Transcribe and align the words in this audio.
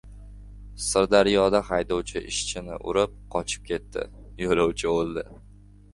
Sirdaryoda 0.85 1.61
haydovchi 1.67 2.23
ishchini 2.31 2.79
urib, 2.93 3.15
qochib 3.37 3.69
ketdi. 3.71 4.09
Yo‘lovchi 4.45 4.91
o‘ldi 4.95 5.27